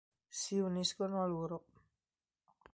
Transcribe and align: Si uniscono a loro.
Si 0.31 0.57
uniscono 0.59 1.21
a 1.21 1.27
loro. 1.27 1.63